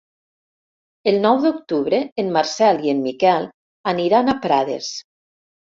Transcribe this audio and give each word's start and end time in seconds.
El 1.11 1.17
nou 1.25 1.37
d'octubre 1.43 2.01
en 2.25 2.33
Marcel 2.39 2.83
i 2.89 2.95
en 2.97 3.07
Miquel 3.09 3.47
aniran 3.95 4.37
a 4.37 4.41
Prades. 4.49 4.95